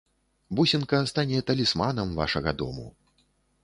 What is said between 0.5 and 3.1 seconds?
Бусінка стане талісманам вашага дому.